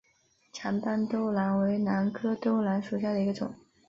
[0.51, 3.53] 长瓣兜兰为兰科兜兰属下的一个种。